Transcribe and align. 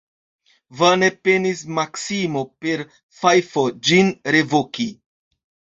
Vane 0.79 1.09
penis 1.27 1.61
Maksimo 1.81 2.43
per 2.65 2.83
fajfo 3.21 3.69
ĝin 3.91 4.13
revoki. 4.39 4.93